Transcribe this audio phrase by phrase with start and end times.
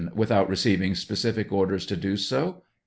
[0.15, 2.63] Without receiving specific orders to do so?